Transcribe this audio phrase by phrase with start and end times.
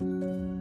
[0.00, 0.57] Música